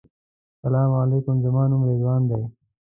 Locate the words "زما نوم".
1.45-1.81